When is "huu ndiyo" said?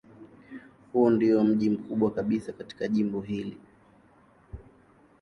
0.93-1.43